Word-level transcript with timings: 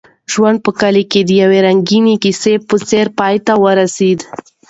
ژوند 0.31 0.57
په 0.65 0.71
کلي 0.79 1.03
کې 1.11 1.21
د 1.23 1.31
یوې 1.41 1.59
رنګینې 1.67 2.15
کیسې 2.23 2.53
په 2.67 2.75
څېر 2.87 3.05
پای 3.19 3.35
ته 3.45 3.53
ورسېد. 3.63 4.19